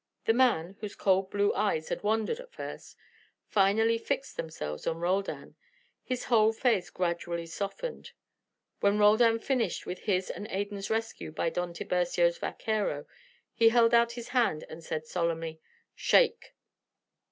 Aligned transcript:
The 0.25 0.33
man, 0.33 0.77
whose 0.79 0.95
cold 0.95 1.29
blue 1.29 1.53
eyes 1.53 1.89
had 1.89 2.01
wandered 2.01 2.39
at 2.39 2.51
first, 2.51 2.97
finally 3.45 3.99
fixed 3.99 4.35
themselves 4.35 4.87
on 4.87 4.97
Roldan; 4.97 5.41
and 5.43 5.55
his 6.03 6.23
whole 6.23 6.51
face 6.53 6.89
gradually 6.89 7.45
softened. 7.45 8.13
When 8.79 8.97
Roldan 8.97 9.37
finished 9.37 9.85
with 9.85 9.99
his 9.99 10.31
and 10.31 10.47
Adan's 10.51 10.89
rescue 10.89 11.31
by 11.31 11.51
Don 11.51 11.71
Tiburcio's 11.71 12.39
vaquero, 12.39 13.05
he 13.53 13.69
held 13.69 13.93
out 13.93 14.13
his 14.13 14.29
hand 14.29 14.63
and 14.69 14.83
said 14.83 15.05
solemnly, 15.05 15.61
"Shake." 15.93 16.55